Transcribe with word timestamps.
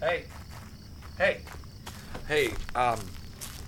Hey. 0.00 0.24
Hey. 1.16 1.40
Hey, 2.28 2.50
um, 2.74 3.00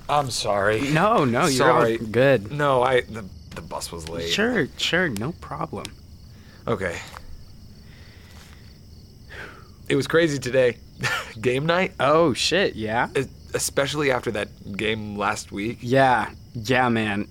I'm 0.08 0.30
sorry. 0.30 0.80
No, 0.82 1.24
no, 1.24 1.42
you're 1.42 1.50
Sorry. 1.50 1.98
all 1.98 2.06
good. 2.06 2.52
No, 2.52 2.82
I 2.82 3.00
the 3.00 3.24
the 3.54 3.62
bus 3.62 3.90
was 3.90 4.08
late. 4.08 4.28
Sure, 4.30 4.68
sure, 4.76 5.08
no 5.08 5.32
problem. 5.32 5.86
Okay. 6.68 6.98
It 9.88 9.96
was 9.96 10.06
crazy 10.06 10.38
today. 10.38 10.76
game 11.40 11.66
night, 11.66 11.94
Oh 11.98 12.32
shit, 12.34 12.76
yeah, 12.76 13.08
especially 13.54 14.10
after 14.12 14.30
that 14.32 14.76
game 14.76 15.16
last 15.16 15.50
week. 15.50 15.78
yeah, 15.80 16.30
yeah, 16.54 16.88
man, 16.90 17.26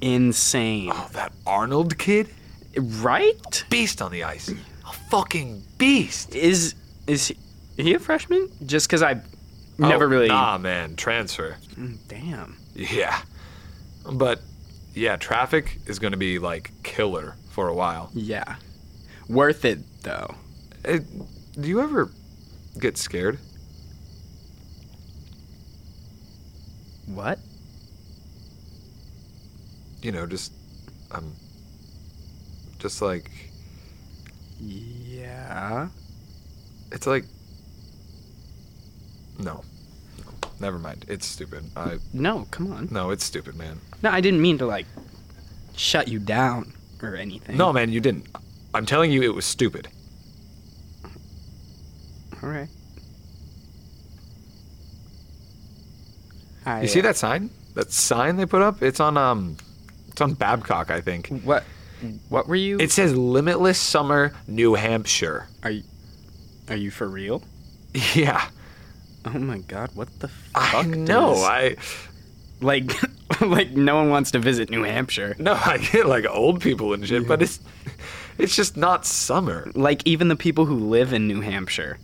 insane, 0.00 0.90
Oh, 0.94 1.08
that 1.14 1.32
Arnold 1.46 1.96
kid, 1.98 2.28
right? 2.76 3.64
beast 3.70 4.02
on 4.02 4.12
the 4.12 4.24
ice. 4.24 4.48
A 4.50 4.92
fucking 5.10 5.62
beast. 5.78 6.34
Is 6.36 6.74
is 7.06 7.32
he, 7.84 7.94
a 7.94 7.98
freshman? 7.98 8.48
Just 8.66 8.88
because 8.88 9.02
I 9.02 9.20
never 9.78 10.04
Oh, 10.04 10.08
really. 10.08 10.28
Nah, 10.28 10.58
man, 10.58 10.96
transfer. 10.96 11.56
Mm, 11.76 11.98
Damn. 12.08 12.56
Yeah. 12.74 13.20
But 14.10 14.40
yeah, 14.94 15.16
traffic 15.16 15.78
is 15.86 15.98
going 15.98 16.12
to 16.12 16.16
be 16.18 16.38
like 16.38 16.70
killer 16.82 17.36
for 17.50 17.68
a 17.68 17.74
while. 17.74 18.10
Yeah, 18.14 18.56
worth 19.28 19.64
it 19.64 19.78
though. 20.02 20.34
Eh, 20.84 21.00
do 21.60 21.68
you 21.68 21.80
ever 21.80 22.10
get 22.78 22.96
scared? 22.96 23.38
What? 27.06 27.38
You 30.02 30.12
know, 30.12 30.26
just 30.26 30.52
I'm 31.10 31.18
um 31.24 31.32
just 32.78 33.02
like 33.02 33.30
Yeah. 34.60 35.88
it's 36.92 37.06
like 37.06 37.24
no. 39.38 39.62
Never 40.60 40.78
mind. 40.78 41.04
It's 41.08 41.26
stupid. 41.26 41.64
I 41.76 41.98
No, 42.12 42.46
come 42.50 42.72
on. 42.72 42.88
no, 42.90 43.10
it's 43.10 43.24
stupid, 43.24 43.54
man. 43.54 43.80
No, 44.02 44.10
I 44.10 44.20
didn't 44.20 44.42
mean 44.42 44.58
to 44.58 44.66
like 44.66 44.86
shut 45.76 46.08
you 46.08 46.18
down 46.18 46.72
or 47.02 47.14
anything. 47.14 47.56
No, 47.56 47.72
man, 47.72 47.92
you 47.92 48.00
didn't. 48.00 48.26
I'm 48.74 48.84
telling 48.84 49.12
you 49.12 49.22
it 49.22 49.34
was 49.34 49.44
stupid. 49.44 49.88
All 52.42 52.48
right. 52.48 52.68
I, 56.66 56.82
You 56.82 56.88
see 56.88 57.00
uh, 57.00 57.04
that 57.04 57.16
sign? 57.16 57.50
That 57.74 57.92
sign 57.92 58.36
they 58.36 58.46
put 58.46 58.62
up? 58.62 58.82
It's 58.82 59.00
on 59.00 59.16
um 59.16 59.56
it's 60.08 60.20
on 60.20 60.34
Babcock, 60.34 60.90
I 60.90 61.00
think. 61.00 61.28
What? 61.44 61.64
What 62.28 62.46
were 62.46 62.54
you? 62.56 62.78
It 62.78 62.92
says 62.92 63.16
Limitless 63.16 63.78
Summer, 63.78 64.32
New 64.46 64.74
Hampshire. 64.74 65.48
Are 65.64 65.70
you? 65.70 65.82
Are 66.68 66.76
you 66.76 66.90
for 66.90 67.06
real? 67.08 67.42
Yeah. 68.14 68.48
Oh 69.34 69.38
my 69.38 69.58
god! 69.58 69.90
What 69.94 70.08
the 70.20 70.28
fuck? 70.28 70.74
I 70.74 70.82
know. 70.82 71.34
does- 71.34 71.42
I 71.44 71.76
like, 72.60 72.92
like 73.40 73.70
no 73.72 73.96
one 73.96 74.10
wants 74.10 74.30
to 74.32 74.38
visit 74.38 74.70
New 74.70 74.82
Hampshire. 74.82 75.36
no, 75.38 75.52
I 75.54 75.78
get 75.78 76.06
like 76.06 76.26
old 76.26 76.60
people 76.60 76.92
and 76.94 77.06
shit, 77.06 77.26
but 77.28 77.42
it's 77.42 77.60
it's 78.38 78.54
just 78.56 78.76
not 78.76 79.04
summer. 79.06 79.70
Like 79.74 80.02
even 80.06 80.28
the 80.28 80.36
people 80.36 80.64
who 80.66 80.76
live 80.76 81.12
in 81.12 81.26
New 81.28 81.40
Hampshire. 81.40 81.98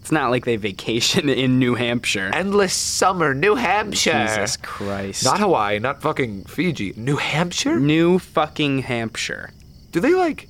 It's 0.00 0.10
not 0.10 0.30
like 0.30 0.46
they 0.46 0.56
vacation 0.56 1.28
in 1.44 1.58
New 1.58 1.74
Hampshire. 1.74 2.30
Endless 2.32 2.72
summer, 2.72 3.34
New 3.34 3.54
Hampshire. 3.54 4.26
Jesus 4.28 4.56
Christ. 4.56 5.24
Not 5.24 5.38
Hawaii, 5.40 5.78
not 5.78 6.00
fucking 6.00 6.44
Fiji. 6.44 6.94
New 6.96 7.16
Hampshire? 7.16 7.78
New 7.78 8.18
fucking 8.18 8.78
Hampshire. 8.80 9.50
Do 9.92 10.00
they 10.00 10.14
like 10.14 10.48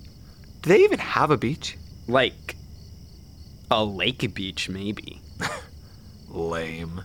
do 0.63 0.69
they 0.71 0.85
even 0.85 0.99
have 1.01 1.31
a 1.31 1.37
beach? 1.37 1.77
Like 2.07 2.55
a 3.71 3.85
lake 3.85 4.35
beach, 4.35 4.69
maybe. 4.69 5.21
Lame. 6.31 7.03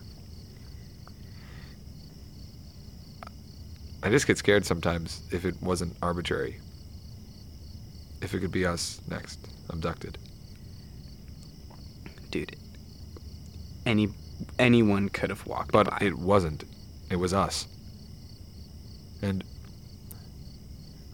I 4.02 4.10
just 4.10 4.26
get 4.26 4.38
scared 4.38 4.64
sometimes 4.64 5.22
if 5.32 5.44
it 5.44 5.60
wasn't 5.60 5.96
arbitrary. 6.00 6.60
If 8.22 8.34
it 8.34 8.40
could 8.40 8.52
be 8.52 8.64
us 8.64 9.00
next, 9.08 9.38
abducted. 9.68 10.18
Dude. 12.30 12.56
Any 13.84 14.08
anyone 14.58 15.08
could 15.08 15.30
have 15.30 15.46
walked 15.46 15.72
But 15.72 15.90
by. 15.90 15.98
it 16.00 16.16
wasn't. 16.16 16.64
It 17.10 17.16
was 17.16 17.32
us. 17.32 17.66
And 19.22 19.42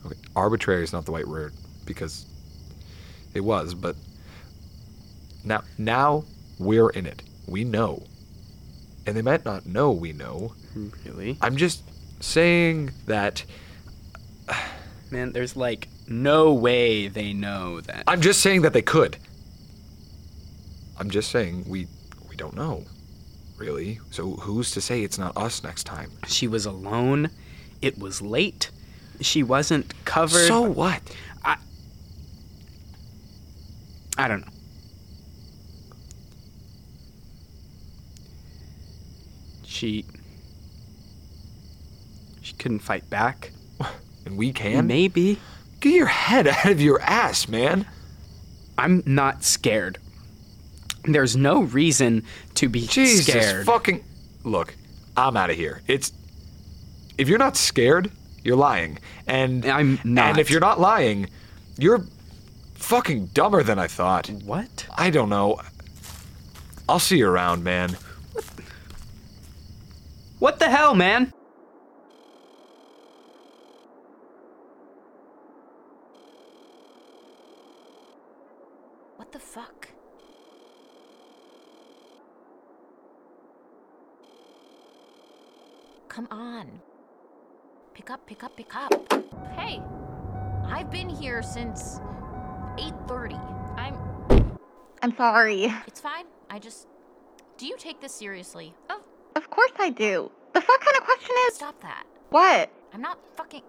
okay, 0.05 0.17
arbitrary 0.35 0.83
is 0.83 0.93
not 0.93 1.07
the 1.07 1.13
right 1.13 1.27
word 1.27 1.55
because 1.87 2.27
it 3.35 3.41
was, 3.41 3.75
but 3.75 3.97
now 5.45 5.63
now 5.79 6.25
we're 6.59 6.91
in 6.91 7.07
it. 7.07 7.23
We 7.47 7.65
know. 7.65 8.03
And 9.07 9.17
they 9.17 9.23
might 9.23 9.45
not 9.45 9.67
know 9.67 9.91
we 9.91 10.13
know. 10.13 10.55
really? 11.05 11.39
I'm 11.41 11.57
just 11.57 11.83
saying 12.23 12.93
that 13.07 13.45
Man, 15.13 15.33
there's 15.33 15.57
like 15.57 15.89
no 16.09 16.55
way 16.55 17.09
they 17.09 17.35
know 17.35 17.83
that. 17.83 18.05
I'm 18.07 18.23
just 18.23 18.41
saying 18.41 18.63
that 18.63 18.73
they 18.73 18.81
could. 18.81 19.19
I'm 20.99 21.11
just 21.11 21.31
saying 21.31 21.67
we 21.69 21.87
we 22.31 22.37
don't 22.37 22.57
know. 22.57 22.85
Really? 23.59 24.01
So 24.11 24.33
who's 24.33 24.71
to 24.73 24.81
say 24.81 25.03
it's 25.03 25.19
not 25.19 25.37
us 25.37 25.63
next 25.63 25.85
time? 25.85 26.11
She 26.27 26.49
was 26.49 26.65
alone. 26.65 27.29
It 27.83 27.99
was 27.99 28.23
late. 28.23 28.71
She 29.21 29.43
wasn't 29.43 29.93
covered. 30.07 30.47
So 30.47 30.63
what? 30.63 31.03
I 31.45 31.59
I 34.17 34.29
don't 34.29 34.41
know. 34.41 34.52
She 39.83 40.05
she 42.41 42.53
couldn't 42.55 42.79
fight 42.79 43.11
back. 43.11 43.51
And 44.25 44.37
we 44.37 44.53
can? 44.53 44.87
Maybe. 44.87 45.41
Get 45.81 45.95
your 45.95 46.07
head 46.07 46.47
out 46.47 46.67
of 46.67 46.81
your 46.81 47.01
ass, 47.01 47.49
man. 47.49 47.87
I'm 48.79 49.03
not 49.05 49.43
scared. 49.43 49.99
There's 51.03 51.37
no 51.37 51.63
reason 51.63 52.23
to 52.55 52.69
be 52.69 52.87
Jesus 52.87 53.27
scared. 53.27 53.67
fucking. 53.67 54.05
Look, 54.45 54.77
I'm 55.17 55.37
out 55.37 55.51
of 55.51 55.57
here. 55.57 55.83
It's. 55.89 56.13
If 57.19 57.29
you're 57.29 57.41
not 57.41 57.57
scared, 57.57 58.13
you're 58.45 58.55
lying. 58.55 59.01
And 59.27 59.67
I'm 59.67 59.99
not. 60.05 60.31
And 60.31 60.39
if 60.39 60.49
you're 60.49 60.61
not 60.61 60.79
lying, 60.79 61.29
you're 61.77 62.07
fucking 62.75 63.31
dumber 63.35 63.65
than 63.65 63.81
I 63.81 63.89
thought. 63.89 64.31
what? 64.45 64.87
I 64.97 65.11
don't 65.11 65.31
know. 65.31 65.61
I'll 66.89 67.01
see 67.01 67.19
you 67.19 67.29
around, 67.29 67.65
man. 67.65 67.97
What 70.43 70.59
the 70.59 70.69
hell, 70.69 70.97
man? 70.97 71.33
What 79.15 79.31
the 79.31 79.39
fuck? 79.39 79.87
Come 86.09 86.27
on. 86.33 86.81
Pick 87.95 88.11
up, 88.11 88.27
pick 88.27 88.43
up, 88.43 88.57
pick 88.57 88.75
up. 88.75 88.93
Hey, 89.55 89.81
I've 90.67 90.91
been 90.91 91.09
here 91.09 91.45
since 91.45 92.01
8:30. 92.79 93.39
I'm 93.79 93.95
I'm 95.03 95.17
sorry. 95.17 95.73
It's 95.87 96.01
fine. 96.01 96.25
I 96.51 96.59
just 96.59 96.89
Do 97.59 97.69
you 97.69 97.77
take 97.79 98.01
this 98.01 98.13
seriously? 98.13 98.75
Of 99.37 99.51
course 99.51 99.73
I 99.79 99.91
do. 99.91 100.31
The 100.53 100.61
fuck 100.61 100.81
kind 100.81 100.97
of 100.97 101.05
question 101.05 101.35
is 101.49 101.55
stop 101.55 101.81
that. 101.83 102.05
what? 102.31 102.71
I'm 102.93 103.01
not 103.01 103.19
fucking 103.37 103.63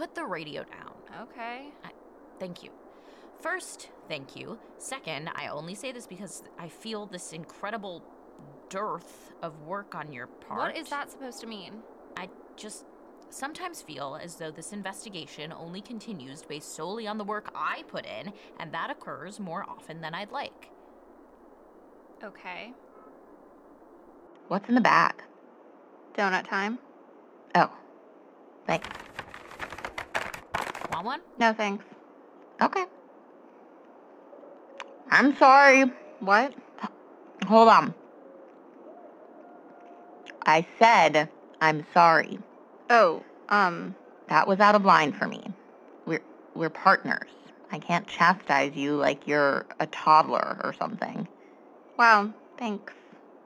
Put 0.00 0.14
the 0.14 0.24
radio 0.24 0.64
down. 0.64 0.94
Okay. 1.28 1.68
Thank 2.38 2.62
you. 2.62 2.70
First, 3.42 3.90
thank 4.08 4.34
you. 4.34 4.58
Second, 4.78 5.30
I 5.34 5.48
only 5.48 5.74
say 5.74 5.92
this 5.92 6.06
because 6.06 6.42
I 6.58 6.68
feel 6.68 7.04
this 7.04 7.34
incredible 7.34 8.02
dearth 8.70 9.32
of 9.42 9.60
work 9.62 9.94
on 9.94 10.10
your 10.10 10.26
part. 10.26 10.74
What 10.74 10.76
is 10.78 10.88
that 10.88 11.10
supposed 11.10 11.40
to 11.40 11.46
mean? 11.46 11.82
I 12.16 12.30
just 12.56 12.86
sometimes 13.28 13.82
feel 13.82 14.18
as 14.22 14.36
though 14.36 14.50
this 14.50 14.72
investigation 14.72 15.52
only 15.52 15.82
continues 15.82 16.42
based 16.42 16.74
solely 16.74 17.06
on 17.06 17.18
the 17.18 17.24
work 17.24 17.50
I 17.54 17.84
put 17.88 18.06
in, 18.06 18.32
and 18.58 18.72
that 18.72 18.88
occurs 18.88 19.38
more 19.38 19.66
often 19.68 20.00
than 20.00 20.14
I'd 20.14 20.32
like. 20.32 20.70
Okay. 22.24 22.72
What's 24.50 24.68
in 24.68 24.74
the 24.74 24.80
bag? 24.80 25.14
Donut 26.16 26.48
time? 26.48 26.76
Oh. 27.54 27.70
Thanks. 28.66 28.88
Want 30.90 31.06
one? 31.06 31.20
No 31.38 31.52
thanks. 31.52 31.84
Okay. 32.60 32.84
I'm 35.08 35.36
sorry. 35.36 35.84
What? 36.18 36.52
Hold 37.46 37.68
on. 37.68 37.94
I 40.44 40.66
said 40.80 41.28
I'm 41.60 41.86
sorry. 41.94 42.36
Oh, 42.90 43.22
um, 43.50 43.94
That 44.28 44.48
was 44.48 44.58
out 44.58 44.74
of 44.74 44.84
line 44.84 45.12
for 45.12 45.28
me. 45.28 45.44
We're 46.06 46.22
we're 46.56 46.70
partners. 46.70 47.30
I 47.70 47.78
can't 47.78 48.08
chastise 48.08 48.74
you 48.74 48.96
like 48.96 49.28
you're 49.28 49.64
a 49.78 49.86
toddler 49.86 50.60
or 50.64 50.74
something. 50.76 51.28
wow. 51.96 52.32
Thanks. 52.58 52.92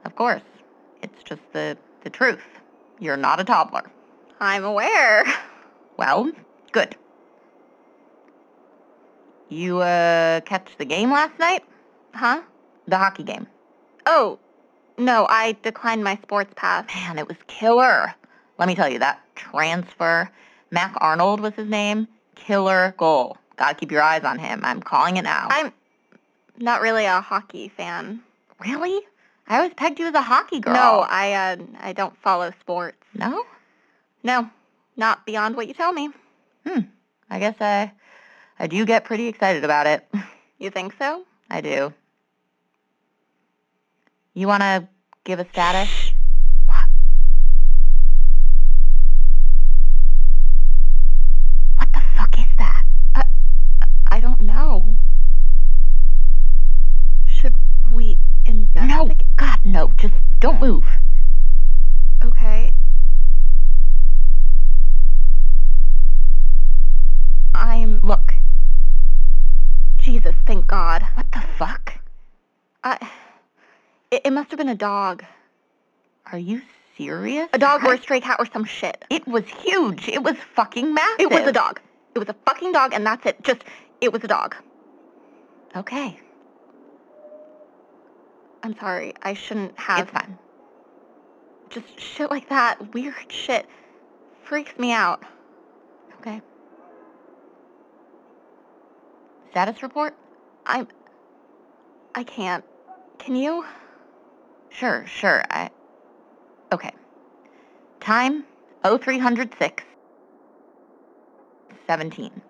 Of 0.07 0.17
course. 0.17 0.41
It's 1.05 1.23
just 1.23 1.43
the, 1.53 1.77
the 2.03 2.09
truth. 2.09 2.43
You're 2.99 3.19
not 3.19 3.39
a 3.39 3.45
toddler. 3.45 3.91
I'm 4.41 4.65
aware. 4.65 5.25
Well, 5.99 6.33
good. 6.73 6.97
You, 9.49 9.81
uh, 9.81 10.41
catch 10.41 10.71
the 10.79 10.85
game 10.85 11.11
last 11.11 11.39
night? 11.39 11.63
Huh? 12.15 12.41
The 12.89 12.97
hockey 12.97 13.23
game. 13.23 13.47
Oh, 14.07 14.39
no, 14.97 15.27
I 15.29 15.57
declined 15.63 16.03
my 16.03 16.17
sports 16.23 16.53
pass. 16.57 16.87
Man, 16.95 17.19
it 17.19 17.29
was 17.29 17.37
killer. 17.47 18.15
Let 18.59 18.67
me 18.67 18.75
tell 18.75 18.89
you, 18.89 18.99
that 19.01 19.21
transfer, 19.35 20.31
Mac 20.71 20.95
Arnold 20.99 21.41
was 21.41 21.55
his 21.55 21.69
name, 21.69 22.09
killer 22.35 22.95
goal. 22.97 23.37
Gotta 23.57 23.75
keep 23.75 23.93
your 23.93 24.03
eyes 24.03 24.25
on 24.25 24.39
him. 24.39 24.63
I'm 24.65 24.81
calling 24.81 25.17
it 25.17 25.23
now. 25.23 25.49
I'm 25.51 25.73
not 26.59 26.81
really 26.81 27.05
a 27.05 27.21
hockey 27.21 27.69
fan. 27.69 28.21
Really? 28.59 29.03
I 29.47 29.57
always 29.57 29.75
pegged 29.75 29.99
you 29.99 30.07
as 30.07 30.15
a 30.15 30.23
hockey 30.23 30.61
girl. 30.61 30.75
No, 30.75 31.07
I 31.09 31.33
uh, 31.33 31.57
I 31.81 31.93
don't 31.93 32.17
follow 32.23 32.53
sports. 32.61 32.99
No? 33.15 33.45
No, 34.23 34.49
not 34.97 35.27
beyond 35.27 35.57
what 35.57 35.69
you 35.69 35.75
tell 35.75 35.93
me. 35.93 36.09
Hmm. 36.67 36.81
I 37.29 37.39
guess 37.39 37.57
I, 37.61 37.93
I 38.59 38.67
do 38.67 38.87
get 38.87 39.05
pretty 39.05 39.29
excited 39.29 39.65
about 39.65 39.87
it. 39.87 40.07
You 40.57 40.71
think 40.71 40.95
so? 40.99 41.25
I 41.51 41.61
do. 41.61 41.93
You 44.35 44.47
want 44.47 44.63
to 44.63 44.89
give 45.25 45.41
a 45.41 45.49
status? 45.51 45.91
Move. 60.65 60.87
Okay. 62.25 62.73
I'm 67.55 68.01
Look. 68.01 68.33
Jesus, 69.99 70.35
thank 70.47 70.67
God. 70.67 71.03
What 71.15 71.31
the 71.33 71.43
fuck? 71.59 72.01
I 72.83 72.97
it, 74.11 74.23
it 74.25 74.33
must 74.33 74.51
have 74.53 74.59
been 74.59 74.71
a 74.71 74.75
dog. 74.75 75.23
Are 76.33 76.39
you 76.39 76.63
serious? 76.97 77.49
A 77.53 77.59
dog 77.59 77.85
or 77.85 77.95
a 77.95 78.01
stray 78.01 78.21
cat 78.21 78.37
or 78.39 78.47
some 78.47 78.65
shit. 78.65 79.05
It 79.11 79.27
was 79.29 79.45
huge. 79.47 80.09
It 80.09 80.23
was 80.23 80.37
fucking 80.55 80.95
massive. 80.95 81.21
It 81.21 81.31
was 81.31 81.47
a 81.47 81.53
dog. 81.53 81.81
It 82.15 82.19
was 82.19 82.29
a 82.31 82.37
fucking 82.47 82.73
dog 82.73 82.95
and 82.95 83.05
that's 83.05 83.27
it. 83.27 83.43
Just 83.43 83.65
it 84.01 84.13
was 84.15 84.25
a 84.25 84.29
dog. 84.29 84.57
Okay, 85.77 86.19
I'm 88.63 88.75
sorry. 88.79 89.13
I 89.23 89.35
shouldn't 89.35 89.79
have 89.79 90.09
it's 90.09 90.11
fine. 90.11 90.39
Just 91.75 92.01
shit 92.01 92.31
like 92.31 92.49
that. 92.49 92.95
Weird 92.95 93.31
shit 93.31 93.67
freaks 94.45 94.79
me 94.79 94.93
out. 94.93 95.23
Okay. 96.21 96.41
Status 99.51 99.83
report? 99.83 100.15
I'm 100.65 100.87
I 102.15 102.23
can't. 102.23 102.65
Can 103.19 103.35
you? 103.35 103.65
Sure, 104.71 105.05
sure. 105.07 105.43
I. 105.51 105.71
Okay. 106.73 106.93
Time 108.01 108.45
0306 108.85 109.83
17. 111.87 112.43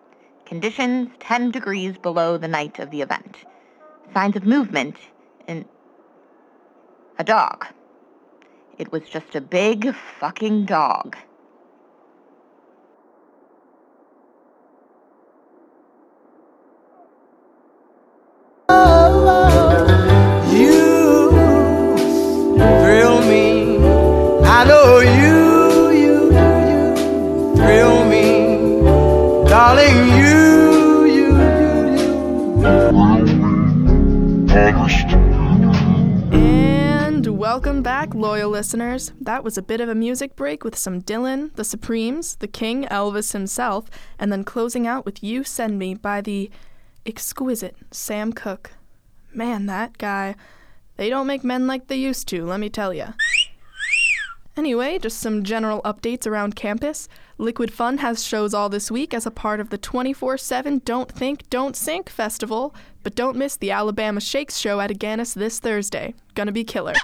Conditions 0.45 1.09
10 1.21 1.51
degrees 1.51 1.97
below 1.97 2.37
the 2.37 2.49
night 2.49 2.79
of 2.79 2.91
the 2.91 3.01
event. 3.01 3.39
Signs 4.13 4.37
of 4.37 4.45
movement 4.45 4.97
in 5.49 5.65
a 7.19 7.25
dog. 7.25 7.67
It 8.77 8.91
was 8.91 9.03
just 9.09 9.37
a 9.37 9.41
big 9.41 9.95
fucking 10.19 10.65
dog. 10.65 11.17
You 20.51 21.31
thrill 22.57 23.21
me. 23.23 23.79
I 24.45 24.65
know 24.67 24.99
you, 24.99 25.91
you, 26.03 26.33
you 26.71 27.57
thrill 27.57 28.05
me. 28.07 29.49
Darling, 29.49 30.09
you, 30.19 31.05
you, 31.05 31.29
you, 31.61 32.03
you. 32.03 32.13
And 34.51 34.77
welcome 37.55 37.83
back, 37.83 38.13
loyal 38.17 38.51
listeners. 38.51 39.13
That 39.21 39.45
was 39.45 39.57
a 39.57 39.63
bit 39.63 39.81
of 39.81 39.89
a 39.89 39.95
music 39.95 40.35
break 40.35 40.65
with 40.65 40.77
some 40.77 41.01
Dylan, 41.01 41.55
the 41.55 41.63
Supremes, 41.63 42.35
the 42.35 42.49
King, 42.49 42.83
Elvis 42.87 43.33
himself, 43.33 43.89
and 44.19 44.33
then 44.33 44.43
closing 44.43 44.89
out 44.89 45.05
with 45.07 45.23
You 45.23 45.45
Send 45.45 45.79
Me 45.79 45.95
by 45.95 46.21
the 46.21 46.51
exquisite 47.07 47.77
Sam 47.93 48.33
Cooke. 48.33 48.73
Man, 49.33 49.67
that 49.67 49.99
guy. 49.99 50.35
They 50.97 51.09
don't 51.09 51.29
make 51.29 51.45
men 51.45 51.69
like 51.69 51.87
they 51.87 51.95
used 51.95 52.27
to, 52.31 52.45
let 52.45 52.59
me 52.59 52.69
tell 52.69 52.93
ya. 52.93 53.13
Anyway, 54.57 54.99
just 54.99 55.21
some 55.21 55.45
general 55.45 55.81
updates 55.83 56.27
around 56.27 56.57
campus. 56.57 57.09
Liquid 57.39 57.73
Fun 57.73 57.99
has 57.99 58.25
shows 58.25 58.53
all 58.53 58.69
this 58.69 58.91
week 58.91 59.15
as 59.15 59.27
a 59.27 59.31
part 59.31 59.61
of 59.61 59.71
the 59.71 59.79
24 59.79 60.39
7 60.39 60.81
Don't 60.85 61.13
Think, 61.13 61.49
Don't 61.51 61.77
Sink 61.77 62.11
festival, 62.11 62.75
but 63.05 63.15
don't 63.15 63.37
miss 63.37 63.57
the 63.57 63.71
Alabama 63.71 64.21
Shakes 64.21 64.57
show 64.57 64.81
at 64.81 64.91
Agganis 64.91 65.35
this 65.35 65.61
Thursday. 65.61 66.15
Gonna 66.35 66.51
be 66.51 66.65
killer. 66.65 66.95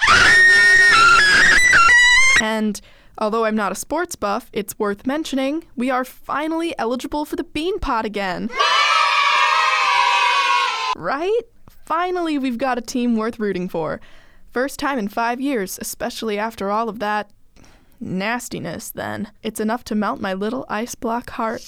And 2.41 2.81
although 3.19 3.45
I'm 3.45 3.55
not 3.55 3.71
a 3.71 3.75
sports 3.75 4.17
buff, 4.17 4.49
it's 4.53 4.79
worth 4.79 5.07
mentioning 5.07 5.65
we 5.77 5.91
are 5.91 6.05
finally 6.05 6.77
eligible 6.79 7.27
for 7.27 7.37
the 7.37 7.45
Bean 7.45 7.79
Pot 7.79 8.07
again. 8.07 8.49
Right? 10.97 11.43
Finally, 11.69 12.39
we've 12.39 12.59
got 12.59 12.79
a 12.79 12.83
team 12.83 13.17
worth 13.17 13.39
rooting 13.39 13.69
for. 13.69 14.01
First 14.51 14.79
time 14.79 14.99
in 14.99 15.09
five 15.09 15.41
years, 15.41 15.79
especially 15.81 16.39
after 16.39 16.71
all 16.71 16.89
of 16.89 16.99
that 16.99 17.31
nastiness, 18.01 18.91
then. 18.91 19.31
It's 19.43 19.61
enough 19.61 19.85
to 19.85 19.95
melt 19.95 20.21
my 20.21 20.33
little 20.33 20.65
ice 20.69 20.95
block 20.95 21.31
heart. 21.31 21.61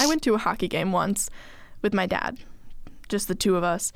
I 0.00 0.06
went 0.08 0.22
to 0.22 0.34
a 0.34 0.38
hockey 0.38 0.66
game 0.68 0.90
once 0.90 1.30
with 1.82 1.92
my 1.92 2.06
dad, 2.06 2.38
just 3.08 3.28
the 3.28 3.34
two 3.34 3.56
of 3.56 3.64
us. 3.64 3.92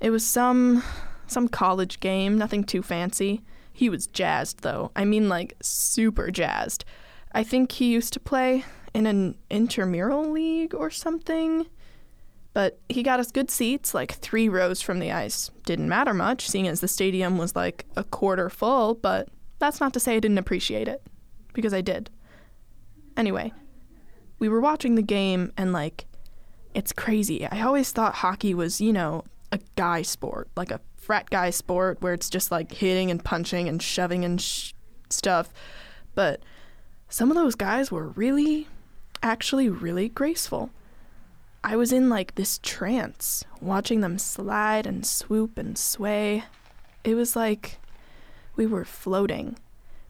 It 0.00 0.10
was 0.10 0.26
some 0.26 0.82
some 1.26 1.48
college 1.48 2.00
game, 2.00 2.36
nothing 2.36 2.64
too 2.64 2.82
fancy. 2.82 3.42
He 3.72 3.88
was 3.88 4.06
jazzed 4.06 4.60
though. 4.60 4.90
I 4.94 5.04
mean 5.04 5.28
like 5.28 5.54
super 5.62 6.30
jazzed. 6.30 6.84
I 7.32 7.42
think 7.42 7.72
he 7.72 7.86
used 7.92 8.12
to 8.12 8.20
play 8.20 8.64
in 8.92 9.06
an 9.06 9.36
intramural 9.50 10.30
league 10.30 10.74
or 10.74 10.90
something. 10.90 11.66
But 12.52 12.78
he 12.88 13.02
got 13.02 13.18
us 13.18 13.32
good 13.32 13.50
seats, 13.50 13.94
like 13.94 14.12
three 14.12 14.48
rows 14.48 14.80
from 14.80 15.00
the 15.00 15.10
ice. 15.10 15.50
Didn't 15.66 15.88
matter 15.88 16.14
much, 16.14 16.48
seeing 16.48 16.68
as 16.68 16.80
the 16.80 16.86
stadium 16.86 17.36
was 17.36 17.56
like 17.56 17.84
a 17.96 18.04
quarter 18.04 18.48
full, 18.48 18.94
but 18.94 19.28
that's 19.58 19.80
not 19.80 19.92
to 19.94 20.00
say 20.00 20.14
I 20.14 20.20
didn't 20.20 20.38
appreciate 20.38 20.86
it, 20.86 21.02
because 21.52 21.74
I 21.74 21.80
did. 21.80 22.10
Anyway, 23.16 23.52
we 24.38 24.48
were 24.48 24.60
watching 24.60 24.94
the 24.94 25.02
game, 25.02 25.52
and 25.56 25.72
like, 25.72 26.06
it's 26.74 26.92
crazy. 26.92 27.46
I 27.46 27.62
always 27.62 27.92
thought 27.92 28.16
hockey 28.16 28.52
was, 28.52 28.80
you 28.80 28.92
know, 28.92 29.24
a 29.52 29.60
guy 29.76 30.02
sport, 30.02 30.48
like 30.56 30.70
a 30.70 30.80
frat 30.96 31.30
guy 31.30 31.50
sport 31.50 32.00
where 32.00 32.12
it's 32.12 32.28
just 32.28 32.50
like 32.50 32.72
hitting 32.72 33.10
and 33.10 33.24
punching 33.24 33.68
and 33.68 33.80
shoving 33.80 34.24
and 34.24 34.40
sh- 34.40 34.72
stuff. 35.08 35.52
But 36.14 36.40
some 37.08 37.30
of 37.30 37.36
those 37.36 37.54
guys 37.54 37.90
were 37.90 38.08
really, 38.08 38.66
actually, 39.22 39.68
really 39.68 40.08
graceful. 40.08 40.70
I 41.62 41.76
was 41.76 41.92
in 41.92 42.08
like 42.08 42.34
this 42.34 42.58
trance, 42.62 43.44
watching 43.60 44.00
them 44.00 44.18
slide 44.18 44.86
and 44.86 45.06
swoop 45.06 45.56
and 45.56 45.78
sway. 45.78 46.44
It 47.04 47.14
was 47.14 47.36
like 47.36 47.78
we 48.56 48.66
were 48.66 48.84
floating. 48.84 49.56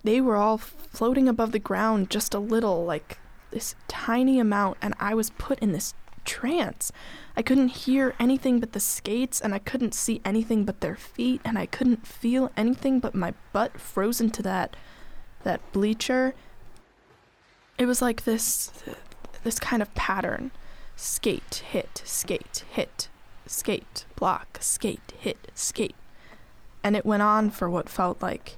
They 0.03 0.21
were 0.21 0.37
all 0.37 0.59
floating 0.59 1.29
above 1.29 1.53
the 1.53 1.59
ground 1.59 2.11
just 2.11 2.35
a 2.35 2.39
little, 2.39 2.85
like 2.85 3.19
this 3.51 3.75
tiny 3.89 4.39
amount, 4.39 4.79
and 4.83 4.95
I 4.99 5.15
was 5.15 5.31
put 5.31 5.59
in 5.61 5.73
this 5.73 5.95
trance. 6.25 6.93
I 7.37 7.43
couldn't 7.43 7.69
hear 7.69 8.15
anything 8.19 8.61
but 8.61 8.73
the 8.73 8.81
skates, 8.81 9.41
and 9.41 9.55
I 9.55 9.59
couldn't 9.59 9.95
see 9.95 10.21
anything 10.25 10.65
but 10.65 10.81
their 10.81 10.97
feet, 10.97 11.41
and 11.45 11.59
I 11.59 11.67
couldn't 11.67 12.07
feel 12.07 12.53
anything 12.57 13.01
but 13.01 13.15
my 13.15 13.35
butt 13.53 13.79
frozen 13.81 14.31
to 14.31 14.43
that 14.43 14.77
that 15.43 15.61
bleacher. 15.73 16.35
It 17.79 17.87
was 17.87 18.01
like 18.01 18.25
this 18.25 18.73
this 19.43 19.59
kind 19.59 19.83
of 19.83 19.95
pattern 19.95 20.51
skate, 20.97 21.63
hit, 21.71 22.03
skate, 22.05 22.65
hit, 22.71 23.09
skate, 23.47 24.07
block, 24.17 24.59
skate, 24.61 25.13
hit, 25.19 25.51
skate. 25.55 25.97
And 26.83 26.97
it 26.97 27.07
went 27.07 27.23
on 27.23 27.51
for 27.51 27.69
what 27.69 27.89
felt 27.89 28.23
like 28.23 28.57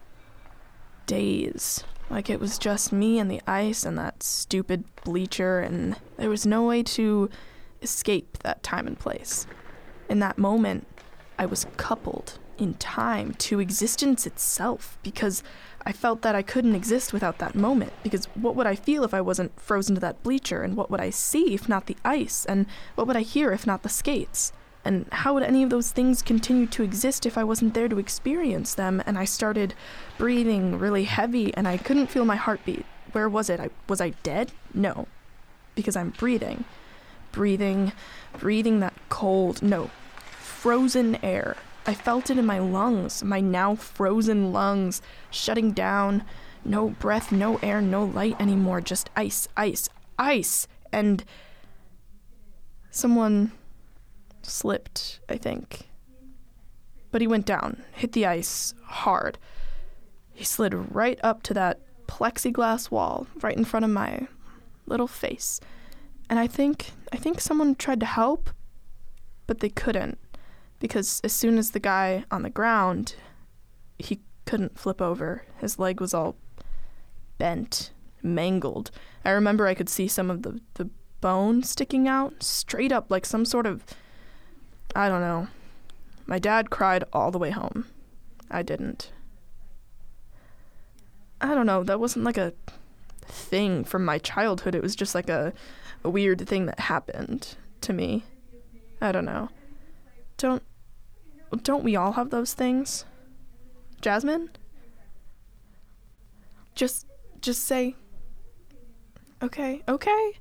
days. 1.06 1.84
Like 2.10 2.30
it 2.30 2.40
was 2.40 2.58
just 2.58 2.92
me 2.92 3.18
and 3.18 3.30
the 3.30 3.40
ice 3.46 3.84
and 3.84 3.98
that 3.98 4.22
stupid 4.22 4.84
bleacher, 5.04 5.60
and 5.60 5.96
there 6.16 6.30
was 6.30 6.46
no 6.46 6.64
way 6.64 6.82
to 6.82 7.30
escape 7.82 8.38
that 8.38 8.62
time 8.62 8.86
and 8.86 8.98
place. 8.98 9.46
In 10.08 10.18
that 10.20 10.38
moment, 10.38 10.86
I 11.38 11.46
was 11.46 11.66
coupled 11.76 12.38
in 12.58 12.74
time 12.74 13.34
to 13.34 13.60
existence 13.60 14.26
itself 14.26 14.98
because 15.02 15.42
I 15.84 15.92
felt 15.92 16.22
that 16.22 16.34
I 16.34 16.42
couldn't 16.42 16.74
exist 16.74 17.12
without 17.12 17.38
that 17.38 17.54
moment. 17.54 17.92
Because 18.02 18.26
what 18.34 18.56
would 18.56 18.66
I 18.66 18.74
feel 18.74 19.04
if 19.04 19.14
I 19.14 19.20
wasn't 19.20 19.58
frozen 19.60 19.94
to 19.94 20.00
that 20.00 20.22
bleacher? 20.22 20.62
And 20.62 20.76
what 20.76 20.90
would 20.90 21.00
I 21.00 21.10
see 21.10 21.54
if 21.54 21.68
not 21.68 21.86
the 21.86 21.96
ice? 22.04 22.44
And 22.44 22.66
what 22.94 23.06
would 23.06 23.16
I 23.16 23.22
hear 23.22 23.52
if 23.52 23.66
not 23.66 23.82
the 23.82 23.88
skates? 23.88 24.52
And 24.84 25.06
how 25.10 25.34
would 25.34 25.42
any 25.42 25.62
of 25.62 25.70
those 25.70 25.90
things 25.90 26.22
continue 26.22 26.66
to 26.68 26.82
exist 26.82 27.26
if 27.26 27.36
I 27.36 27.44
wasn't 27.44 27.74
there 27.74 27.88
to 27.88 27.98
experience 27.98 28.74
them? 28.74 29.02
And 29.06 29.18
I 29.18 29.24
started 29.24 29.74
breathing 30.16 30.78
really 30.78 31.04
heavy 31.04 31.54
and 31.54 31.66
I 31.68 31.76
couldn't 31.76 32.06
feel 32.06 32.24
my 32.24 32.36
heartbeat. 32.36 32.86
Where 33.12 33.28
was 33.28 33.50
it? 33.50 33.60
I, 33.60 33.70
was 33.88 34.00
I 34.00 34.10
dead? 34.22 34.52
No, 34.74 35.08
because 35.74 35.96
I'm 35.96 36.10
breathing. 36.10 36.64
Breathing, 37.36 37.92
breathing 38.38 38.80
that 38.80 38.94
cold, 39.10 39.60
no, 39.60 39.90
frozen 40.38 41.16
air. 41.22 41.58
I 41.86 41.92
felt 41.92 42.30
it 42.30 42.38
in 42.38 42.46
my 42.46 42.58
lungs, 42.58 43.22
my 43.22 43.40
now 43.40 43.74
frozen 43.74 44.54
lungs, 44.54 45.02
shutting 45.30 45.72
down. 45.72 46.24
No 46.64 46.88
breath, 46.88 47.30
no 47.30 47.58
air, 47.58 47.82
no 47.82 48.06
light 48.06 48.40
anymore, 48.40 48.80
just 48.80 49.10
ice, 49.14 49.48
ice, 49.54 49.90
ice. 50.18 50.66
And 50.90 51.26
someone 52.90 53.52
slipped, 54.40 55.20
I 55.28 55.36
think. 55.36 55.90
But 57.10 57.20
he 57.20 57.26
went 57.26 57.44
down, 57.44 57.82
hit 57.92 58.12
the 58.12 58.24
ice 58.24 58.72
hard. 58.84 59.36
He 60.32 60.42
slid 60.42 60.72
right 60.72 61.20
up 61.22 61.42
to 61.42 61.54
that 61.54 61.80
plexiglass 62.06 62.90
wall 62.90 63.26
right 63.42 63.58
in 63.58 63.66
front 63.66 63.84
of 63.84 63.90
my 63.90 64.26
little 64.86 65.06
face. 65.06 65.60
And 66.28 66.38
I 66.38 66.46
think 66.46 66.92
I 67.12 67.16
think 67.16 67.40
someone 67.40 67.74
tried 67.74 68.00
to 68.00 68.06
help, 68.06 68.50
but 69.46 69.60
they 69.60 69.68
couldn't 69.68 70.18
because 70.78 71.20
as 71.24 71.32
soon 71.32 71.58
as 71.58 71.70
the 71.70 71.80
guy 71.80 72.24
on 72.30 72.42
the 72.42 72.50
ground, 72.50 73.14
he 73.98 74.20
couldn't 74.44 74.78
flip 74.78 75.00
over. 75.00 75.44
His 75.58 75.78
leg 75.78 76.00
was 76.00 76.12
all 76.14 76.36
bent, 77.38 77.90
mangled. 78.22 78.90
I 79.24 79.30
remember 79.30 79.66
I 79.66 79.74
could 79.74 79.88
see 79.88 80.08
some 80.08 80.30
of 80.30 80.42
the 80.42 80.60
the 80.74 80.90
bone 81.20 81.62
sticking 81.62 82.06
out 82.06 82.42
straight 82.42 82.92
up 82.92 83.10
like 83.10 83.24
some 83.24 83.44
sort 83.44 83.66
of 83.66 83.84
I 84.94 85.08
don't 85.08 85.20
know. 85.20 85.48
My 86.26 86.38
dad 86.38 86.70
cried 86.70 87.04
all 87.12 87.30
the 87.30 87.38
way 87.38 87.50
home. 87.50 87.86
I 88.50 88.62
didn't. 88.62 89.12
I 91.40 91.54
don't 91.54 91.66
know, 91.66 91.84
that 91.84 92.00
wasn't 92.00 92.24
like 92.24 92.38
a 92.38 92.54
thing 93.22 93.84
from 93.84 94.04
my 94.04 94.18
childhood. 94.18 94.74
It 94.74 94.82
was 94.82 94.96
just 94.96 95.14
like 95.14 95.28
a, 95.28 95.52
weird 96.10 96.46
thing 96.46 96.66
that 96.66 96.80
happened 96.80 97.56
to 97.82 97.92
me. 97.92 98.24
I 99.00 99.12
don't 99.12 99.24
know. 99.24 99.50
Don't 100.36 100.62
don't 101.62 101.84
we 101.84 101.96
all 101.96 102.12
have 102.12 102.30
those 102.30 102.54
things? 102.54 103.04
Jasmine? 104.00 104.50
Just 106.74 107.06
just 107.40 107.64
say 107.64 107.94
Okay, 109.42 109.82
okay. 109.86 110.32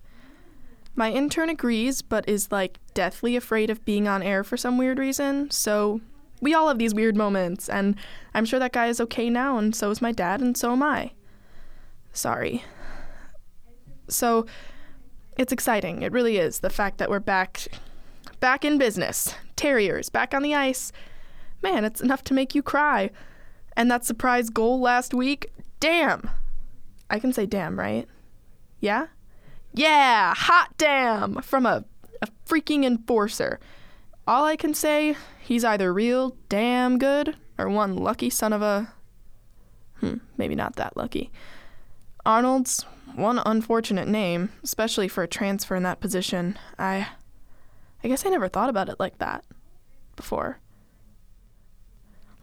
My 0.95 1.12
intern 1.12 1.50
agrees, 1.50 2.01
but 2.01 2.27
is 2.29 2.51
like 2.51 2.79
deathly 2.93 3.36
afraid 3.36 3.69
of 3.69 3.84
being 3.84 4.07
on 4.07 4.24
air 4.24 4.43
for 4.43 4.55
some 4.55 4.77
weird 4.77 4.98
reason. 4.98 5.51
So 5.51 6.00
we 6.41 6.53
all 6.53 6.69
have 6.69 6.77
these 6.77 6.95
weird 6.95 7.17
moments, 7.17 7.67
and 7.67 7.95
I'm 8.34 8.45
sure 8.45 8.60
that 8.60 8.72
guy 8.72 8.88
is 8.88 9.01
okay 9.01 9.29
now, 9.29 9.57
and 9.57 9.75
so 9.75 9.89
is 9.91 10.01
my 10.01 10.13
dad, 10.13 10.39
and 10.41 10.57
so 10.57 10.72
am 10.72 10.84
I. 10.84 11.12
Sorry. 12.13 12.63
So 14.07 14.45
it's 15.38 15.51
exciting. 15.51 16.01
It 16.01 16.12
really 16.12 16.38
is. 16.38 16.60
The 16.60 16.70
fact 16.70 16.98
that 16.98 17.10
we're 17.10 17.20
back 17.20 17.68
back 18.39 18.65
in 18.65 18.77
business. 18.77 19.36
Terriers 19.56 20.10
back 20.10 20.34
on 20.34 20.42
the 20.42 20.56
ice. 20.56 20.92
Man, 21.62 21.86
it's 21.86 22.01
enough 22.01 22.24
to 22.25 22.34
make 22.34 22.56
you 22.56 22.62
cry. 22.62 23.10
And 23.75 23.89
that 23.92 24.06
surprise 24.06 24.50
goal 24.50 24.80
last 24.80 25.13
week, 25.13 25.51
damn. 25.80 26.30
I 27.10 27.20
can 27.20 27.34
say 27.34 27.46
damn, 27.46 27.77
right? 27.77 28.08
Yeah? 28.80 29.08
Yeah, 29.74 30.34
hot 30.36 30.70
damn 30.77 31.42
from 31.42 31.65
a, 31.65 31.84
a 32.22 32.27
freaking 32.48 32.86
enforcer. 32.86 33.60
All 34.27 34.46
I 34.46 34.56
can 34.56 34.74
say, 34.74 35.15
he's 35.39 35.65
either 35.65 35.94
real 35.94 36.38
damn 36.50 36.98
good 36.98 37.36
or 37.58 37.70
one 37.70 37.98
lucky 37.98 38.30
son 38.30 38.54
of 38.54 38.62
a. 38.62 38.94
Hmm, 40.00 40.15
maybe 40.38 40.56
not 40.56 40.77
that 40.77 40.98
lucky. 40.98 41.32
Arnold's 42.25 42.86
one 43.13 43.39
unfortunate 43.45 44.07
name, 44.07 44.50
especially 44.63 45.07
for 45.07 45.24
a 45.24 45.27
transfer 45.27 45.75
in 45.75 45.83
that 45.83 46.00
position. 46.00 46.57
I. 46.79 47.07
I 48.03 48.07
guess 48.07 48.25
I 48.25 48.29
never 48.29 48.47
thought 48.47 48.69
about 48.69 48.89
it 48.89 49.00
like 49.00 49.17
that 49.17 49.43
before. 50.15 50.59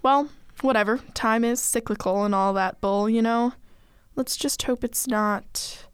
Well, 0.02 0.28
whatever. 0.60 0.98
Time 1.14 1.44
is 1.44 1.62
cyclical 1.62 2.24
and 2.24 2.34
all 2.34 2.52
that 2.54 2.80
bull, 2.80 3.08
you 3.08 3.22
know? 3.22 3.52
Let's 4.16 4.36
just 4.36 4.60
hope 4.64 4.82
it's 4.82 5.06
not 5.06 5.86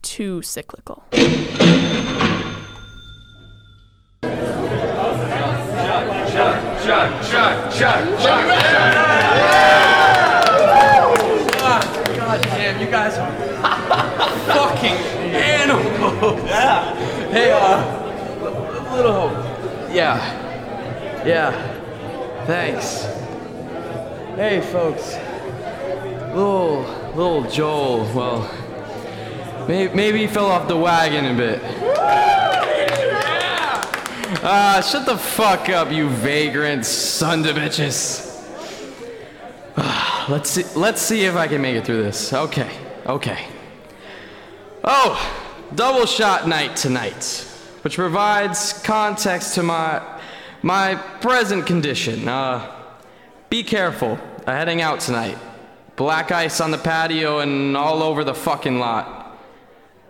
too 0.00 0.40
cyclical. 0.40 1.04
God 12.16 12.42
damn, 12.42 12.80
you 12.80 12.90
guys 12.90 13.18
are 13.18 13.47
fucking 14.54 14.98
animals. 15.34 16.42
Yeah. 16.44 16.94
Hey, 17.30 17.50
uh, 17.52 18.94
little 18.94 19.12
hope. 19.12 19.94
Yeah. 19.94 20.16
Yeah. 21.26 21.52
Thanks. 22.46 23.02
Hey, 24.36 24.60
folks. 24.60 25.16
Little, 26.34 26.82
little 27.14 27.50
Joel. 27.50 28.04
Well, 28.14 29.66
maybe, 29.66 29.94
maybe 29.94 30.18
he 30.18 30.26
fell 30.26 30.46
off 30.46 30.68
the 30.68 30.76
wagon 30.76 31.26
a 31.26 31.34
bit. 31.36 31.60
Ah, 34.40 34.80
shut 34.88 35.04
the 35.04 35.16
fuck 35.18 35.68
up, 35.68 35.90
you 35.90 36.08
vagrant 36.08 36.86
son 36.86 37.44
of 37.44 37.56
bitches. 37.56 38.26
Let's 40.28 40.50
see, 40.50 40.64
let's 40.78 41.00
see 41.00 41.24
if 41.24 41.34
I 41.34 41.48
can 41.48 41.60
make 41.62 41.74
it 41.76 41.84
through 41.86 42.02
this. 42.02 42.32
Okay, 42.32 42.70
okay. 43.06 43.46
Oh, 44.90 45.20
double 45.74 46.06
shot 46.06 46.48
night 46.48 46.74
tonight, 46.74 47.46
which 47.82 47.96
provides 47.96 48.72
context 48.72 49.54
to 49.56 49.62
my 49.62 50.00
my 50.62 50.94
present 50.94 51.66
condition. 51.66 52.26
Uh, 52.26 52.74
be 53.50 53.62
careful, 53.62 54.18
uh, 54.46 54.50
heading 54.50 54.80
out 54.80 55.00
tonight. 55.00 55.36
Black 55.96 56.32
ice 56.32 56.62
on 56.62 56.70
the 56.70 56.78
patio 56.78 57.40
and 57.40 57.76
all 57.76 58.02
over 58.02 58.24
the 58.24 58.34
fucking 58.34 58.78
lot. 58.78 59.38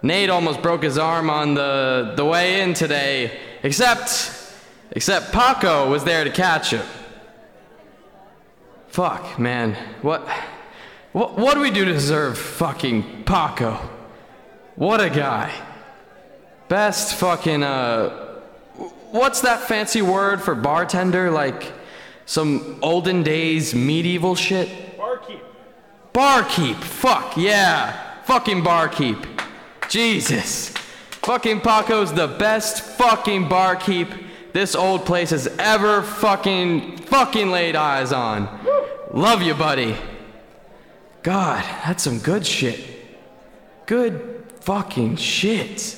Nate 0.02 0.30
almost 0.30 0.62
broke 0.62 0.84
his 0.84 0.96
arm 0.96 1.28
on 1.28 1.54
the 1.54 2.12
the 2.16 2.24
way 2.24 2.60
in 2.60 2.72
today, 2.72 3.36
except 3.64 4.30
except 4.92 5.32
Paco 5.32 5.90
was 5.90 6.04
there 6.04 6.22
to 6.22 6.30
catch 6.30 6.70
him. 6.70 6.86
Fuck, 8.86 9.40
man. 9.40 9.74
What, 10.02 10.24
what, 11.10 11.36
what 11.36 11.54
do 11.54 11.60
we 11.62 11.72
do 11.72 11.84
to 11.84 11.92
deserve 11.92 12.38
fucking 12.38 13.24
Paco? 13.24 13.97
What 14.78 15.00
a 15.00 15.10
guy. 15.10 15.52
Best 16.68 17.16
fucking, 17.16 17.64
uh, 17.64 18.10
what's 19.10 19.40
that 19.40 19.62
fancy 19.62 20.02
word 20.02 20.40
for 20.40 20.54
bartender? 20.54 21.32
Like 21.32 21.72
some 22.26 22.78
olden 22.80 23.24
days 23.24 23.74
medieval 23.74 24.36
shit? 24.36 24.96
Barkeep. 24.96 25.42
Barkeep. 26.12 26.76
Fuck, 26.76 27.36
yeah. 27.36 28.22
Fucking 28.22 28.62
barkeep. 28.62 29.26
Jesus. 29.88 30.68
Fucking 31.22 31.60
Paco's 31.60 32.12
the 32.12 32.28
best 32.28 32.80
fucking 32.80 33.48
barkeep 33.48 34.08
this 34.52 34.76
old 34.76 35.04
place 35.04 35.30
has 35.30 35.48
ever 35.58 36.02
fucking, 36.02 36.98
fucking 36.98 37.50
laid 37.50 37.74
eyes 37.74 38.12
on. 38.12 38.48
Love 39.12 39.42
you, 39.42 39.54
buddy. 39.54 39.96
God, 41.24 41.64
that's 41.84 42.04
some 42.04 42.20
good 42.20 42.46
shit. 42.46 42.78
Good 43.86 44.37
fucking 44.68 45.16
shit. 45.16 45.96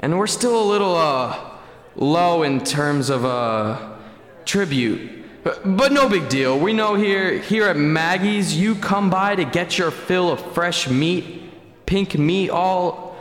And 0.00 0.18
we're 0.18 0.26
still 0.26 0.58
a 0.58 0.66
little, 0.66 0.96
uh, 0.96 1.38
low 1.96 2.42
in 2.42 2.64
terms 2.64 3.10
of, 3.10 3.26
uh, 3.26 3.78
tribute. 4.46 5.42
But, 5.44 5.76
but 5.76 5.92
no 5.92 6.08
big 6.08 6.30
deal. 6.30 6.58
We 6.58 6.72
know 6.72 6.94
here, 6.94 7.38
here 7.38 7.66
at 7.66 7.76
Maggie's, 7.76 8.56
you 8.56 8.74
come 8.74 9.10
by 9.10 9.36
to 9.36 9.44
get 9.44 9.76
your 9.76 9.90
fill 9.90 10.32
of 10.32 10.40
fresh 10.54 10.88
meat, 10.88 11.42
pink 11.84 12.16
meat, 12.16 12.48
all, 12.48 13.18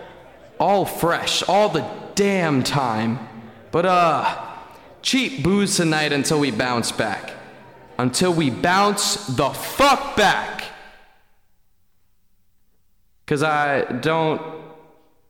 all 0.61 0.85
fresh, 0.85 1.43
all 1.43 1.67
the 1.67 1.85
damn 2.15 2.63
time. 2.63 3.19
But, 3.69 3.85
uh, 3.85 4.45
cheap 5.01 5.43
booze 5.43 5.75
tonight 5.75 6.13
until 6.13 6.39
we 6.39 6.51
bounce 6.51 6.89
back. 6.93 7.33
Until 7.97 8.33
we 8.33 8.49
bounce 8.49 9.27
the 9.27 9.49
fuck 9.49 10.15
back. 10.15 10.52
Cause 13.25 13.41
I 13.41 13.83
don't 13.83 14.41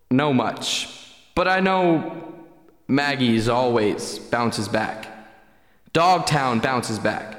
know 0.09 0.33
much. 0.33 0.89
But 1.35 1.47
I 1.47 1.59
know 1.59 2.33
Maggie's 2.87 3.47
always 3.47 4.19
bounces 4.19 4.67
back. 4.67 5.07
Dogtown 5.93 6.59
bounces 6.59 6.99
back. 6.99 7.37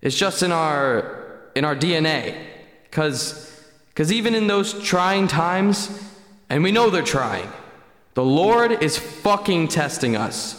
It's 0.00 0.16
just 0.16 0.42
in 0.42 0.52
our 0.52 1.50
in 1.54 1.64
our 1.64 1.76
DNA. 1.76 2.36
Cause 2.90 3.48
cause 3.94 4.12
even 4.12 4.34
in 4.34 4.46
those 4.46 4.80
trying 4.82 5.28
times, 5.28 5.90
and 6.50 6.62
we 6.62 6.72
know 6.72 6.90
they're 6.90 7.02
trying, 7.02 7.50
the 8.14 8.24
Lord 8.24 8.82
is 8.82 8.98
fucking 8.98 9.68
testing 9.68 10.16
us. 10.16 10.58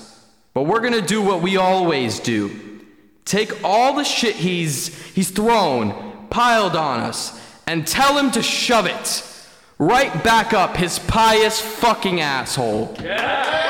But 0.54 0.64
we're 0.64 0.82
gonna 0.82 1.02
do 1.02 1.22
what 1.22 1.42
we 1.42 1.58
always 1.58 2.20
do. 2.20 2.80
Take 3.26 3.64
all 3.64 3.96
the 3.96 4.04
shit 4.04 4.36
he's 4.36 4.96
he's 5.14 5.30
thrown, 5.30 6.28
piled 6.30 6.76
on 6.76 7.00
us, 7.00 7.40
and 7.68 7.88
tell 7.88 8.18
him 8.18 8.32
to 8.32 8.42
shove 8.42 8.86
it 8.86 9.24
right 9.78 10.24
back 10.24 10.54
up 10.54 10.78
his 10.78 11.00
pious 11.00 11.60
fucking 11.60 12.22
asshole. 12.22 12.96
Yeah. 13.02 13.64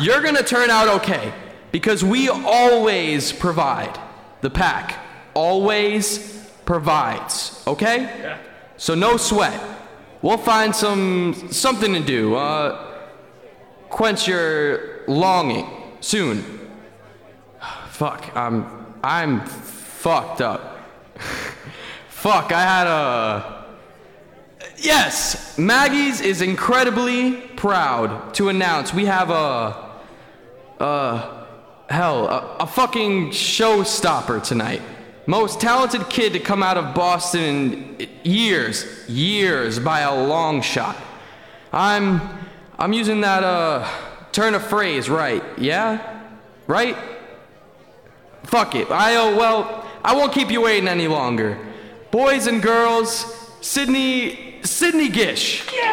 You're 0.00 0.22
gonna 0.22 0.42
turn 0.42 0.70
out 0.70 0.88
okay 1.02 1.32
because 1.70 2.02
we 2.04 2.28
always 2.28 3.32
provide. 3.32 3.98
The 4.40 4.50
pack 4.50 4.98
always 5.34 6.48
provides, 6.64 7.62
okay? 7.66 8.02
Yeah. 8.02 8.38
So 8.76 8.94
no 8.94 9.16
sweat. 9.16 9.60
We'll 10.20 10.38
find 10.38 10.74
some 10.74 11.48
something 11.50 11.92
to 11.92 12.00
do. 12.00 12.34
Uh, 12.34 13.04
quench 13.88 14.26
your 14.26 15.04
longing 15.06 15.66
soon. 16.00 16.42
Fuck, 17.90 18.34
I'm 18.34 18.66
I'm 19.02 19.46
fucked 19.46 20.40
up. 20.40 20.73
Fuck, 22.24 22.52
I 22.52 22.62
had 22.62 22.86
a 22.86 23.64
Yes, 24.78 25.58
Maggie's 25.58 26.22
is 26.22 26.40
incredibly 26.40 27.32
proud 27.32 28.32
to 28.36 28.48
announce 28.48 28.94
we 28.94 29.04
have 29.04 29.28
a 29.28 29.90
uh 30.80 31.44
hell, 31.90 32.26
a, 32.26 32.56
a 32.60 32.66
fucking 32.66 33.28
showstopper 33.28 34.42
tonight. 34.42 34.80
Most 35.26 35.60
talented 35.60 36.08
kid 36.08 36.32
to 36.32 36.38
come 36.38 36.62
out 36.62 36.78
of 36.78 36.94
Boston 36.94 37.94
in 37.98 38.08
years, 38.22 39.06
years 39.06 39.78
by 39.78 40.00
a 40.00 40.24
long 40.24 40.62
shot. 40.62 40.96
I'm 41.74 42.22
I'm 42.78 42.94
using 42.94 43.20
that 43.20 43.44
uh 43.44 43.86
turn 44.32 44.54
of 44.54 44.66
phrase 44.66 45.10
right, 45.10 45.44
yeah? 45.58 46.22
Right? 46.66 46.96
Fuck 48.44 48.76
it. 48.76 48.90
I 48.90 49.16
oh 49.16 49.36
well, 49.36 49.86
I 50.02 50.16
won't 50.16 50.32
keep 50.32 50.50
you 50.50 50.62
waiting 50.62 50.88
any 50.88 51.06
longer. 51.06 51.58
Boys 52.14 52.46
and 52.46 52.62
girls, 52.62 53.26
Sidney 53.60 54.60
Sidney 54.62 55.08
Gish. 55.08 55.66
Yeah! 55.74 55.90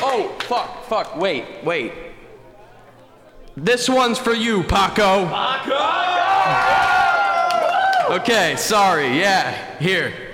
Oh, 0.00 0.34
fuck, 0.40 0.84
fuck, 0.84 1.18
wait, 1.18 1.44
wait. 1.62 1.92
This 3.58 3.90
one's 3.90 4.16
for 4.16 4.32
you, 4.32 4.62
Paco. 4.62 5.26
Paco! 5.26 5.74
Okay, 8.14 8.56
sorry, 8.56 9.18
yeah, 9.18 9.76
here. 9.78 10.27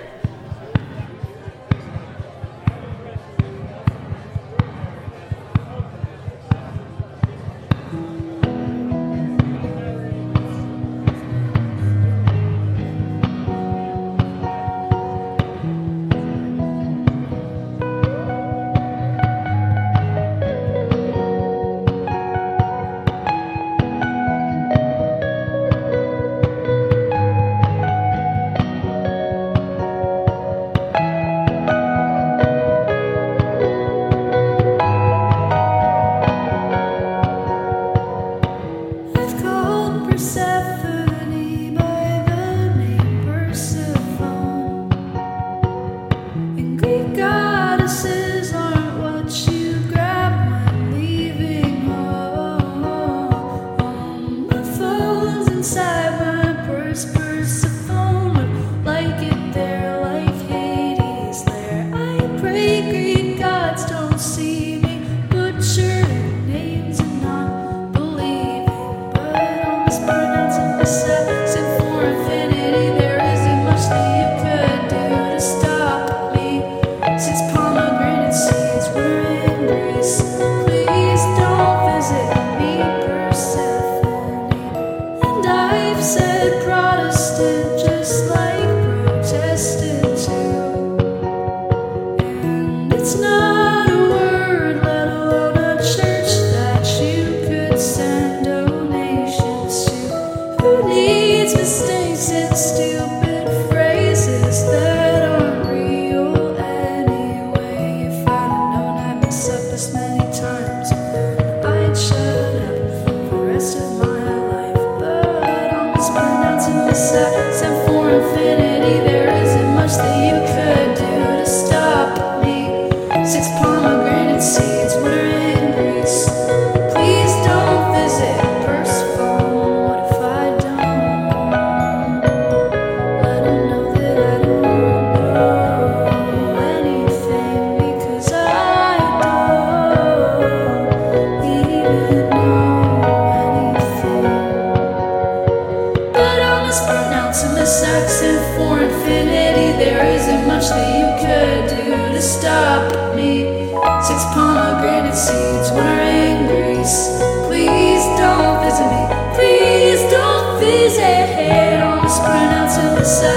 Don't 163.05 163.34